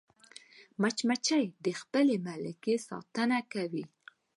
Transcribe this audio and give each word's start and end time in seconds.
مچمچۍ 0.81 1.45
د 1.65 1.67
خپل 1.81 2.07
ملکې 2.25 2.73
ساتنه 2.87 3.39
کوي 3.53 3.85